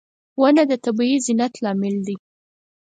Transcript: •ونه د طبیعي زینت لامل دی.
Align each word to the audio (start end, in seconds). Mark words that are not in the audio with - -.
•ونه 0.39 0.63
د 0.71 0.73
طبیعي 0.85 1.17
زینت 1.25 1.53
لامل 1.63 1.95
دی. 2.07 2.15